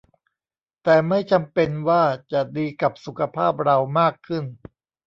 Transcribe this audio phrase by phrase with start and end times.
[0.83, 4.43] แต่ไม่จำเป็นว่าจะดีกับสุขภาพเรามากขึ้น